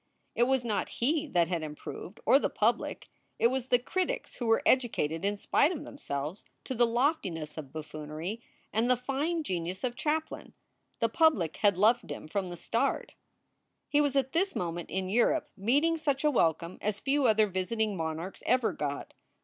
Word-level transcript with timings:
It 0.33 0.45
was 0.47 0.65
not 0.65 0.89
he 0.97 1.27
that 1.27 1.47
had 1.47 1.61
improved, 1.61 2.21
or 2.25 2.39
the 2.39 2.49
public. 2.49 3.07
It 3.37 3.45
was 3.49 3.67
the 3.67 3.77
critics 3.77 4.37
who 4.37 4.47
were 4.47 4.63
educated 4.65 5.23
in 5.23 5.37
spite 5.37 5.71
of 5.71 5.83
themselves 5.83 6.43
to 6.63 6.73
the 6.73 6.87
loftiness 6.87 7.55
of 7.55 7.71
buffoonery 7.71 8.41
and 8.73 8.89
the 8.89 8.97
fine 8.97 9.43
genius 9.43 9.83
of 9.83 9.95
Chaplin. 9.95 10.53
The 11.01 11.09
public 11.09 11.57
had 11.57 11.77
loved 11.77 12.09
him 12.09 12.27
from 12.27 12.49
the 12.49 12.57
start. 12.57 13.13
He 13.89 14.01
was 14.01 14.15
at 14.15 14.31
this 14.31 14.55
moment 14.55 14.89
in 14.89 15.07
Europe 15.07 15.51
meeting 15.55 15.99
such 15.99 16.23
a 16.23 16.31
welcome 16.31 16.79
as 16.81 16.99
few 16.99 17.27
other 17.27 17.45
visiting 17.45 17.95
monarchs 17.95 18.41
ever 18.47 18.73
got. 18.73 19.13